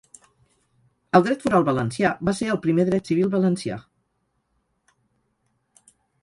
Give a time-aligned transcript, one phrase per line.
[1.19, 3.79] El dret foral valencià va ser el primer dret civil valencià.